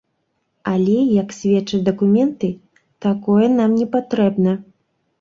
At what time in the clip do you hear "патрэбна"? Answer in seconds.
3.97-4.61